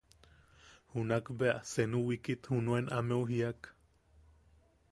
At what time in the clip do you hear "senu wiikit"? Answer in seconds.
1.71-2.43